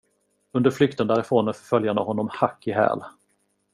[0.51, 3.03] Under flykten därifrån är förföljarna honom hack i häl.